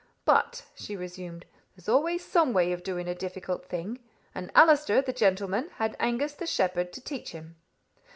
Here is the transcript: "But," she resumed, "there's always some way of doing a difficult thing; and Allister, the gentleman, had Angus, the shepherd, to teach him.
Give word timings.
"But," 0.25 0.65
she 0.73 0.95
resumed, 0.95 1.45
"there's 1.75 1.87
always 1.87 2.25
some 2.25 2.53
way 2.53 2.71
of 2.71 2.81
doing 2.81 3.07
a 3.07 3.13
difficult 3.13 3.67
thing; 3.67 3.99
and 4.33 4.51
Allister, 4.55 4.99
the 4.99 5.13
gentleman, 5.13 5.69
had 5.75 5.95
Angus, 5.99 6.33
the 6.33 6.47
shepherd, 6.47 6.91
to 6.93 7.01
teach 7.01 7.33
him. 7.33 7.55